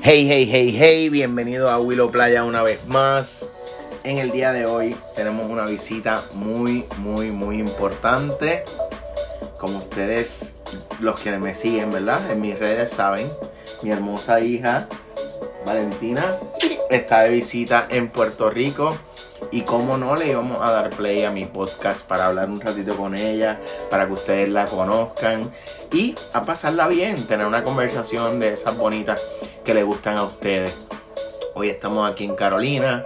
[0.00, 3.48] Hey, hey, hey, hey, bienvenido a Willow Playa una vez más.
[4.04, 8.64] En el día de hoy tenemos una visita muy, muy, muy importante.
[9.58, 10.54] Como ustedes,
[11.00, 12.30] los que me siguen, ¿verdad?
[12.30, 13.28] En mis redes saben,
[13.82, 14.88] mi hermosa hija
[15.66, 16.36] Valentina
[16.90, 18.96] está de visita en Puerto Rico.
[19.50, 22.96] Y como no, le íbamos a dar play a mi podcast para hablar un ratito
[22.96, 23.58] con ella,
[23.90, 25.50] para que ustedes la conozcan
[25.90, 29.20] y a pasarla bien, tener una conversación de esas bonitas
[29.64, 30.74] que le gustan a ustedes.
[31.54, 33.04] Hoy estamos aquí en Carolina,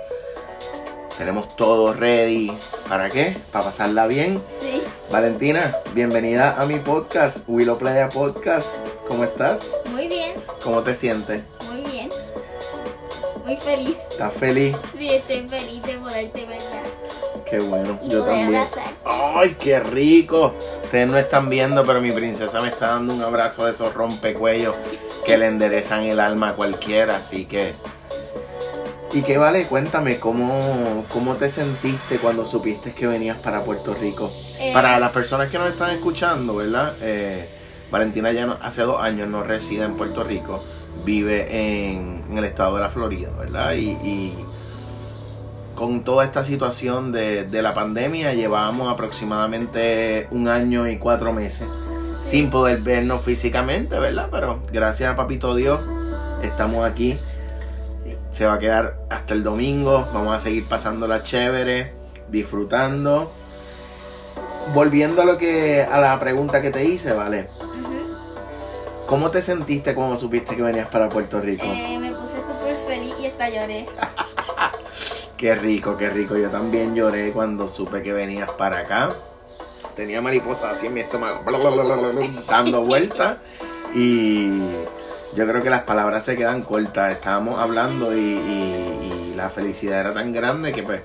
[1.17, 2.53] tenemos todo ready.
[2.89, 3.37] ¿Para qué?
[3.53, 4.43] Para pasarla bien.
[4.61, 8.85] Sí, Valentina, bienvenida a mi podcast, Willow Playa Podcast.
[9.09, 9.81] ¿Cómo estás?
[9.91, 10.33] muy bien,
[10.65, 11.43] ¿Cómo te sientes?
[13.53, 13.97] Muy feliz.
[14.11, 14.77] ¿Estás feliz?
[14.97, 16.83] Sí, estoy feliz de poderte ver ya.
[17.51, 18.63] Qué bueno, Y yo poder también.
[18.63, 18.93] abrazar.
[19.05, 20.55] ¡Ay, qué rico!
[20.85, 24.75] Ustedes no están viendo, pero mi princesa me está dando un abrazo de esos rompecuellos
[25.27, 27.75] que le enderezan el alma a cualquiera, así que...
[29.15, 29.67] ¿Y qué vale?
[29.67, 34.33] Cuéntame, ¿cómo, cómo te sentiste cuando supiste que venías para Puerto Rico?
[34.59, 36.95] Eh, Para las personas que nos están escuchando, ¿verdad?
[37.03, 37.47] Eh,
[37.91, 40.65] Valentina ya no- hace dos años no reside en Puerto Rico,
[41.05, 43.75] vive en, en el estado de la Florida, ¿verdad?
[43.75, 44.35] Y, y
[45.75, 51.67] con toda esta situación de, de la pandemia llevábamos aproximadamente un año y cuatro meses
[52.23, 54.29] sin poder vernos físicamente, ¿verdad?
[54.31, 55.81] Pero gracias a Papito Dios
[56.43, 57.19] estamos aquí.
[58.05, 58.17] Sí.
[58.31, 60.09] Se va a quedar hasta el domingo.
[60.15, 61.93] Vamos a seguir pasándola chévere,
[62.29, 63.33] disfrutando.
[64.73, 67.49] Volviendo a lo que a la pregunta que te hice, ¿vale?
[69.13, 71.67] ¿Cómo te sentiste cuando supiste que venías para Puerto Rico?
[71.67, 73.85] Eh, me puse súper feliz y hasta lloré.
[75.37, 76.35] Qué rico, qué rico.
[76.35, 79.11] Yo también lloré cuando supe que venías para acá.
[79.95, 81.43] Tenía mariposas así en mi estómago,
[82.49, 83.37] dando vueltas.
[83.93, 84.61] Y
[85.37, 87.13] yo creo que las palabras se quedan cortas.
[87.13, 91.03] Estábamos hablando y, y- y la felicidad era tan grande que pues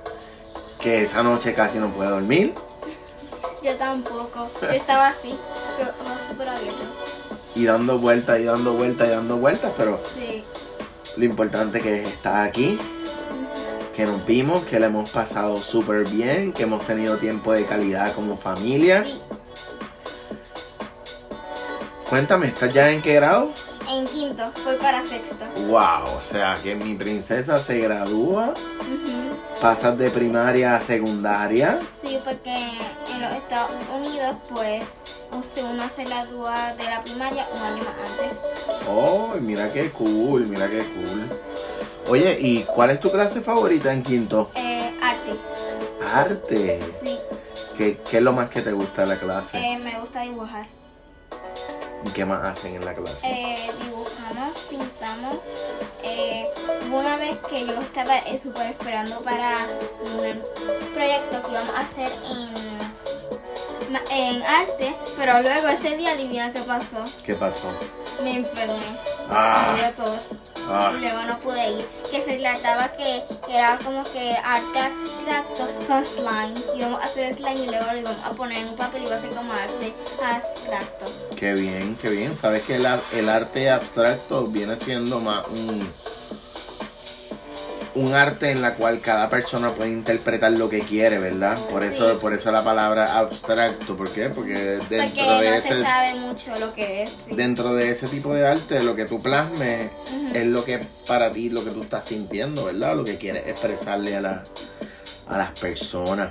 [0.79, 2.53] que esa noche casi no pude dormir.
[3.61, 4.49] Yo tampoco.
[4.61, 5.35] Yo estaba así,
[7.57, 9.71] Y dando vueltas y dando vueltas y dando vueltas.
[9.75, 10.43] Pero Sí.
[11.17, 12.79] lo importante que está aquí.
[13.95, 18.13] que nos vimos, que le hemos pasado súper bien, que hemos tenido tiempo de calidad
[18.13, 19.03] como familia.
[19.03, 19.19] Sí.
[22.07, 23.49] Cuéntame, ¿estás ya en qué grado?
[23.89, 25.45] En quinto, voy para sexto.
[25.67, 28.53] Wow, o sea que mi princesa se gradúa,
[29.61, 31.79] pasas de primaria a secundaria.
[32.05, 34.83] Sí, porque en los Estados Unidos, pues,
[35.39, 38.37] usted uno se la dúa de la primaria un año más antes.
[38.87, 41.29] Oh, mira qué cool, mira qué cool.
[42.09, 44.51] Oye, ¿y cuál es tu clase favorita en quinto?
[44.55, 45.31] Eh, arte.
[46.13, 46.79] Arte.
[47.03, 47.17] Sí.
[47.77, 49.57] ¿Qué, qué es lo más que te gusta de la clase?
[49.59, 50.67] Eh, me gusta dibujar.
[52.05, 53.27] ¿Y qué más hacen en la clase?
[53.27, 55.37] Eh, dibujamos, pintamos.
[56.03, 56.45] Eh,
[56.91, 59.55] una vez que yo estaba eh, súper esperando para
[60.05, 60.41] un
[60.93, 62.86] proyecto que íbamos a hacer en,
[64.11, 67.03] en arte, pero luego ese día adivina qué pasó.
[67.25, 67.67] ¿Qué pasó?
[68.23, 68.97] Me enfermé, me
[69.29, 70.23] Ah, dio tos
[70.69, 70.91] ah.
[70.95, 71.87] y luego no pude ir.
[72.09, 76.53] Que se trataba que era como que arte abstracto con slime.
[76.75, 79.15] Íbamos a hacer slime y luego lo íbamos a poner en un papel y iba
[79.17, 79.93] a ser como arte
[80.23, 81.05] abstracto.
[81.35, 82.35] Qué bien, qué bien.
[82.35, 85.91] Sabes que el, el arte abstracto viene siendo más un,
[87.97, 91.57] un arte en la cual cada persona puede interpretar lo que quiere, ¿verdad?
[91.69, 92.17] Por eso, Sí.
[92.21, 93.97] por eso la palabra abstracto.
[93.97, 94.29] ¿Por qué?
[94.29, 97.09] Porque dentro Porque de no ese, se sabe mucho lo que es.
[97.09, 97.35] sí.
[97.35, 99.89] dentro de ese tipo de arte, lo que tú plasmes
[100.33, 102.95] es lo que para ti, lo que tú estás sintiendo, ¿verdad?
[102.95, 104.43] Lo que quieres expresarle a, la-
[105.27, 106.29] a las personas.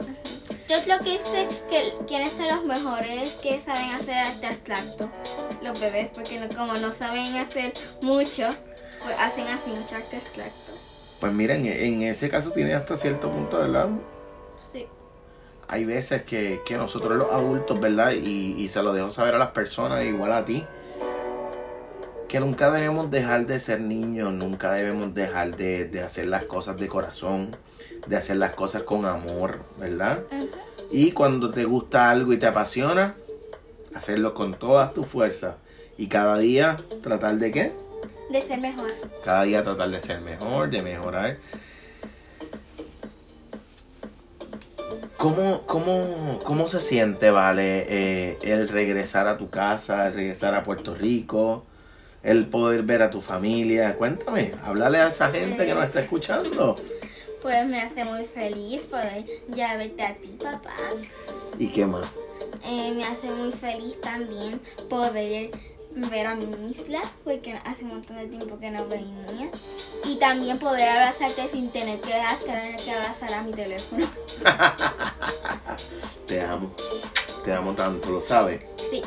[0.68, 5.10] Yo creo que sé que quiénes son los mejores que saben hacer arte abstracto.
[5.62, 7.72] Los bebés, porque no- como no saben hacer
[8.02, 8.48] mucho,
[9.02, 10.72] pues hacen así mucho arte abstracto.
[11.20, 13.88] Pues miren, en ese caso tiene hasta cierto punto, ¿verdad?
[14.62, 14.86] Sí.
[15.68, 18.12] hay veces que, que nosotros los adultos, ¿verdad?
[18.12, 20.64] Y, y se lo dejo saber a las personas, igual a ti,
[22.28, 26.76] que nunca debemos dejar de ser niños, nunca debemos dejar de, de hacer las cosas
[26.78, 27.56] de corazón,
[28.06, 30.24] de hacer las cosas con amor, ¿verdad?
[30.30, 30.48] Ujú.
[30.90, 33.16] Y cuando te gusta algo y te apasiona,
[33.94, 35.56] hacerlo con todas tus fuerzas.
[35.96, 37.72] Y cada día tratar de qué?
[38.30, 38.90] De ser mejor.
[39.24, 41.36] Cada día tratar de ser mejor, de mejorar.
[45.16, 50.62] ¿Cómo, cómo, cómo se siente, Vale, eh, el regresar a tu casa, el regresar a
[50.62, 51.64] Puerto Rico,
[52.22, 53.94] el poder ver a tu familia?
[53.96, 56.76] Cuéntame, háblale a esa gente que nos está escuchando.
[57.40, 60.74] Pues me hace muy feliz poder ya verte a ti, papá.
[61.58, 62.06] ¿Y qué más?
[62.64, 65.50] Eh, me hace muy feliz también poder
[65.96, 69.50] ver a mi isla, porque hace un montón de tiempo que no venía.
[70.04, 72.12] Y también poder abrazarte sin tener que,
[72.44, 74.06] tener que abrazar a mi teléfono.
[76.26, 76.72] Te amo.
[77.44, 78.60] Te amo tanto, ¿lo sabes?
[78.90, 79.02] Sí.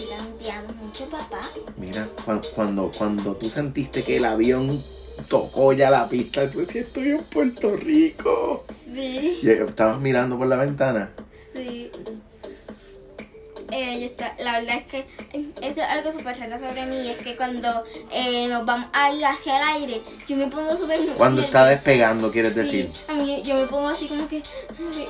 [0.00, 1.40] Y también te amo mucho, papá.
[1.76, 4.80] Mira, cuan- cuando, cuando tú sentiste que el avión
[5.28, 8.64] tocó ya la pista, tú decías, estoy en Puerto Rico.
[8.84, 9.40] Sí.
[9.42, 11.10] Y estabas mirando por la ventana.
[14.02, 15.06] Yo está- la verdad es que
[15.60, 17.08] eso es algo súper raro sobre mí.
[17.08, 20.98] Es que cuando eh, nos vamos a ir hacia el aire, yo me pongo súper.
[21.16, 22.90] Cuando está despegando, quieres decir.
[22.92, 24.42] Sí, a mí yo me pongo así como que.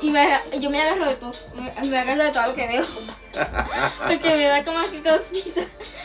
[0.02, 0.28] Y me,
[0.60, 1.32] yo me agarro de todo.
[1.54, 2.84] Me, me agarro de todo lo que veo.
[4.06, 5.62] Porque me da como que cosita.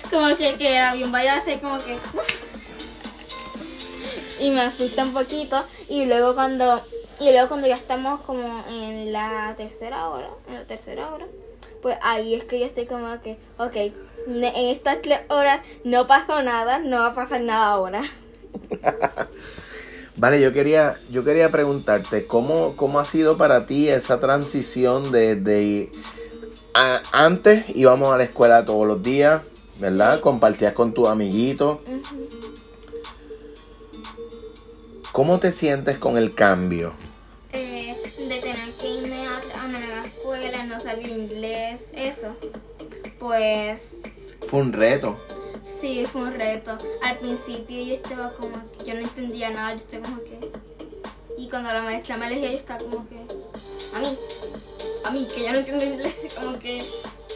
[0.09, 1.97] Como que, que el avión vaya a hacer como que.
[4.39, 5.65] Y me asusta un poquito.
[5.89, 6.85] Y luego cuando.
[7.19, 10.29] Y luego cuando ya estamos como en la tercera hora.
[10.47, 11.25] En la tercera hora.
[11.87, 13.37] Pues ahí es que yo estoy como que.
[13.57, 13.77] Ok.
[14.27, 16.79] En estas tres horas no pasó nada.
[16.79, 18.01] No va a pasar nada ahora.
[20.17, 25.37] Vale, yo quería, yo quería preguntarte, ¿cómo, ¿cómo ha sido para ti esa transición de,
[25.37, 25.93] de-
[26.73, 29.43] a- antes íbamos a la escuela todos los días,
[29.79, 30.19] ¿verdad?
[30.19, 31.77] Compartías con tus amiguitos.
[35.13, 36.95] ¿Cómo te sientes con el cambio?
[43.19, 44.01] Pues
[44.49, 45.17] Fue un reto.
[45.63, 46.77] sí, fue un reto.
[47.03, 50.51] Al principio yo estaba como que yo no entendía nada, yo estaba como que...
[51.37, 53.15] Y cuando la maestra me elegía yo estaba como que...
[53.95, 54.17] A mí,
[55.05, 56.77] a mí, que yo no entiendo inglés, como que...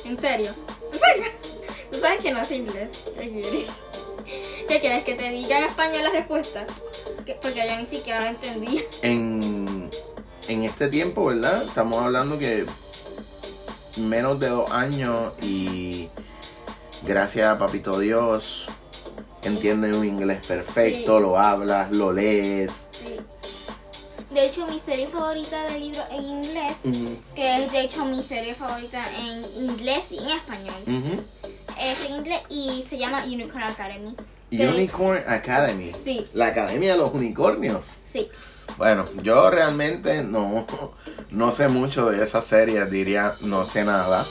[0.06, 0.51] ¿En serio?
[0.94, 1.31] ¿En serio?
[1.92, 2.89] ¿Tú sabes que no sé inglés?
[3.19, 3.68] ¿Qué quieres?
[4.68, 5.04] ¿Qué quieres?
[5.04, 6.66] ¿Que te diga en español la respuesta?
[7.25, 8.81] Que- Porque yo ni siquiera lo entendía.
[9.01, 9.89] En,
[10.48, 11.62] en este tiempo, ¿verdad?
[11.63, 12.66] Estamos hablando que
[13.98, 16.10] menos de dos años y
[17.04, 18.68] gracias a Papito Dios
[19.44, 21.22] entiendes un inglés perfecto, Sí.
[21.24, 22.90] lo hablas, lo lees.
[22.92, 23.18] Sí.
[24.34, 26.76] De hecho, mi serie favorita de libro en inglés,
[27.36, 31.24] que es de hecho mi serie favorita en inglés y en español,
[31.78, 34.16] es en inglés y se llama Unicorn Academy.
[34.51, 35.92] Unicorn Academy.
[36.03, 36.27] Sí.
[36.33, 37.98] La Academia de los Unicornios.
[38.12, 38.30] Sí.
[38.77, 40.65] Bueno, yo realmente no,
[41.30, 44.25] no sé mucho de esa serie, diría no sé nada.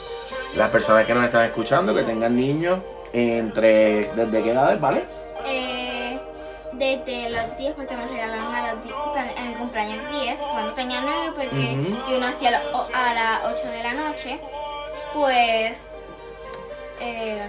[0.55, 2.79] Las personas que nos están escuchando, que tengan niños,
[3.13, 5.03] entre, ¿desde qué edades, vale?
[5.45, 6.19] Eh,
[6.73, 10.71] desde los 10, porque me regalaron a los 10, cuando- en mi cumpleaños 10, cuando
[10.73, 11.77] tenía 9, porque
[12.11, 14.39] yo nací a, la- o- a las 8 de la noche,
[15.13, 15.87] pues...
[16.99, 17.47] Eh,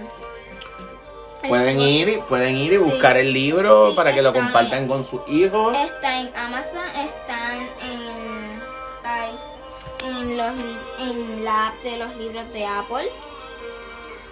[1.47, 2.81] Pueden ir, pueden ir y Sí.
[2.81, 5.75] buscar el libro Sí, para que lo compartan con sus hijos.
[5.77, 8.61] Está en Amazon, están en,
[9.03, 9.31] ay,
[10.05, 10.51] en, los,
[10.99, 13.09] en la app de los libros de Apple.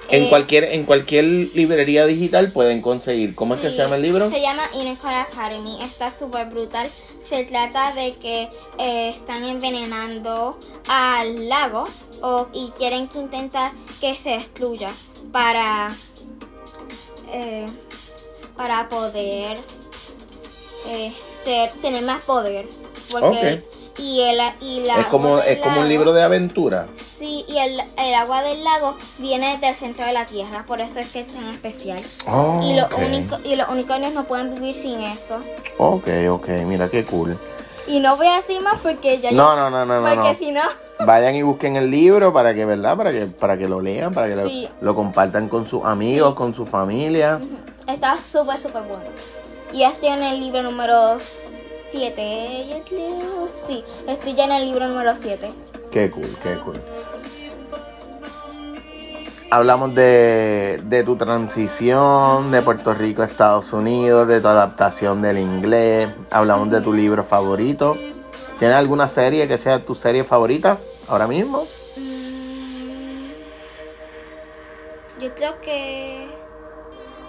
[0.10, 3.34] En Eh, cualquier, en cualquier librería digital pueden conseguir.
[3.36, 4.30] ¿Cómo es que se llama el libro?
[4.30, 5.82] Se llama Unicorn Academy.
[5.82, 6.90] Está súper brutal.
[7.30, 10.58] Se trata de que eh, están envenenando
[10.90, 11.88] al lago
[12.22, 13.72] o, y quieren que intentar
[14.02, 14.90] que se destruya
[15.32, 15.96] para,
[17.32, 17.66] eh,
[18.56, 19.58] para poder
[20.88, 21.14] eh,
[21.44, 22.68] ser, tener más poder.
[23.12, 23.62] Porque,
[23.98, 26.88] y el, y la Es como, es como un libro de aventura.
[27.20, 31.00] Sí, y el, el agua del lago viene del centro de la tierra, por eso
[31.00, 32.02] es que es tan especial.
[32.28, 32.98] Oh, Y, los ok.
[32.98, 35.44] único- y los unicornios no pueden vivir sin eso.
[35.78, 37.38] ok, ok, mira qué cool.
[37.88, 40.08] Y no voy a decir más porque ya No, no, no, no, no.
[40.16, 40.38] Porque no.
[40.38, 40.62] si no,
[41.06, 42.96] Vayan y busquen el libro para que, ¿verdad?
[42.96, 44.70] Para que, para que lo lean, para que lo- Sí.
[44.82, 47.40] lo, compartan con sus amigos, con su familia.
[47.88, 49.04] está súper, súper bueno.
[49.74, 51.18] Y ya estoy en el libro número
[51.92, 52.84] 7.
[53.68, 55.48] Sí, estoy ya en el libro número 7.
[55.92, 56.82] Qué cool, qué cool.
[59.54, 65.40] Hablamos de, de tu transición de Puerto Rico a Estados Unidos, de tu adaptación del
[65.40, 66.10] inglés.
[66.32, 67.98] Hablamos de tu libro favorito.
[68.60, 70.78] ¿Tienes alguna serie que sea tu serie favorita
[71.10, 71.68] ahora mismo?
[71.98, 73.32] Mm,
[75.20, 76.30] yo creo que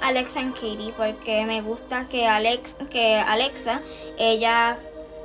[0.00, 3.80] Alexa and Katie, porque me gusta que, Alex, que Alexa,
[4.16, 4.78] ella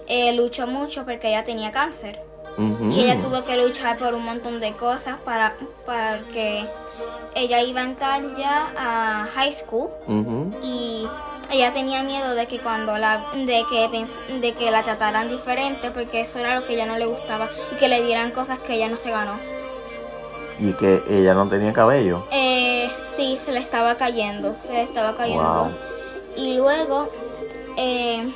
[0.08, 2.26] eh, luchó mucho porque ella tenía cáncer.
[2.58, 6.66] Y ella tuvo que luchar por un montón de cosas para, para que
[7.36, 9.90] ella iba a entrar ya a high school
[10.64, 11.08] y
[11.52, 14.08] ella tenía miedo de que cuando la de que
[14.40, 17.76] de que la trataran diferente porque eso era lo que ella no le gustaba y
[17.76, 19.34] que le dieran cosas que ella no se ganó.
[20.60, 22.26] Y que ella no tenía cabello.
[22.32, 25.66] Eh, sí, se le estaba cayendo, se le estaba cayendo.
[25.66, 25.74] Wow.
[26.36, 27.10] Y luego,
[27.78, 28.28] eh,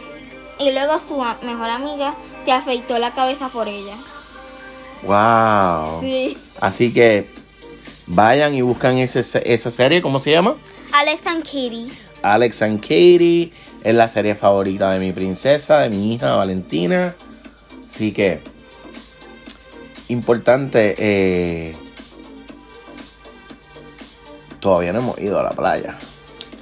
[0.59, 2.13] y luego su mejor amiga
[2.45, 3.95] se afeitó la cabeza por ella.
[5.03, 6.01] Wow.
[6.01, 6.37] Sí.
[6.59, 7.27] Así que
[8.13, 10.57] Vayan y buscan ese, esa serie, ¿cómo se llama?
[10.91, 11.85] Alex and Katie.
[12.21, 13.53] Alex and Katie.
[13.83, 17.15] Es la serie favorita de mi princesa, de mi hija Valentina.
[17.87, 18.41] Así que,
[20.09, 21.75] importante, eh,
[24.59, 25.97] todavía no hemos ido a la playa.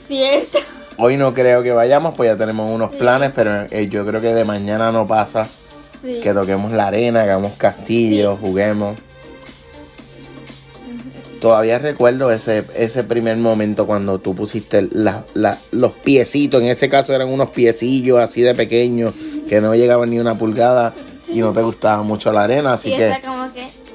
[0.08, 0.60] Cierto.
[0.98, 4.36] Hoy no creo que vayamos, pues ya tenemos unos planes, pero eh, yo creo que
[4.36, 5.50] de mañana no pasa
[6.02, 6.20] Sí.
[6.22, 8.98] que toquemos la arena, hagamos castillos, juguemos.
[11.42, 16.90] Todavía recuerdo ese, ese primer momento cuando tú pusiste la- la- los piecitos, en ese
[16.90, 19.14] caso eran unos piecillos así de pequeños
[19.48, 20.94] que no llegaban ni una pulgada
[21.30, 23.16] y no te gustaba mucho la arena, así que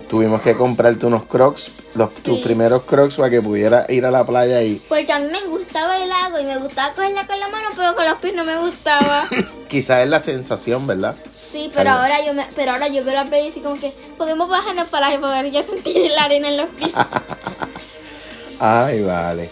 [0.08, 4.24] tuvimos que comprarte unos crocs, los, tus primeros crocs para que pudieras ir a la
[4.24, 7.48] playa y Porque a mí me gustaba el agua y me gustaba cogerla con la
[7.48, 9.24] mano, pero con los pies no me gustaba.
[9.68, 11.14] quizás es la sensación, ¿verdad?
[11.54, 13.92] Sí, pero ahora yo me, pero ahora yo veo la playa y así como que
[14.18, 16.90] podemos bajarnos para poder yo sentir la arena en los pies.
[18.58, 19.50] Ay, vale.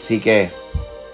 [0.00, 0.50] Así que,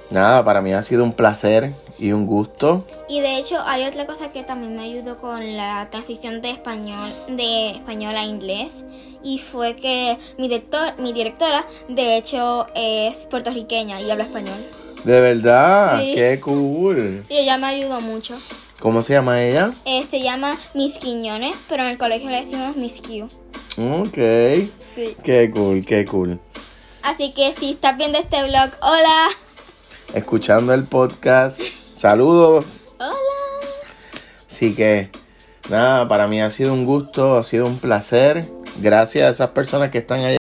[0.08, 2.86] nada, para mí ha sido un placer y un gusto.
[3.06, 7.10] Y de hecho hay otra cosa que también me ayudó con la transición de español
[7.28, 8.84] de español a inglés
[9.22, 14.56] y fue que mi director mi directora de hecho es puertorriqueña y habla español
[15.04, 16.14] De verdad, Sí.
[16.14, 17.24] qué cool.
[17.28, 18.38] y ella me ayudó mucho.
[18.80, 19.72] ¿Cómo se llama ella?
[19.84, 23.24] Eh, se llama Miss Quiñones, pero en el colegio le decimos Miss Q.
[23.76, 24.14] Ok.
[24.94, 25.16] Sí.
[25.24, 26.38] Qué cool, qué cool.
[27.02, 29.28] Así que si estás viendo este vlog, hola.
[30.14, 31.60] Escuchando el podcast.
[31.92, 32.64] Saludos.
[32.98, 33.14] Hola.
[34.48, 35.10] Así que,
[35.68, 38.44] nada, para mí ha sido un gusto, ha sido un placer.
[38.80, 40.36] Gracias a esas personas que están allá.